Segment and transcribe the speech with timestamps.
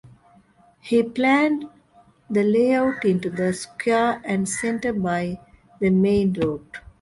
[0.79, 1.65] He planned
[2.27, 5.39] the layout into the square and center by
[5.79, 6.65] the main road.